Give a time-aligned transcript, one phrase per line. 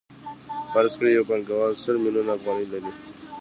[0.73, 2.91] فرض کړئ یو پانګوال سل میلیونه افغانۍ لري